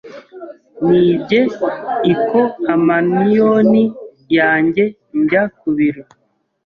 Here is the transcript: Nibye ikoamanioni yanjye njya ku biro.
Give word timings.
Nibye 0.87 1.39
ikoamanioni 2.13 3.83
yanjye 4.37 4.83
njya 5.19 5.43
ku 5.57 5.67
biro. 5.75 6.03